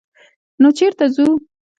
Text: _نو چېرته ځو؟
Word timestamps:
_نو 0.61 0.67
چېرته 0.77 1.05
ځو؟ 1.15 1.25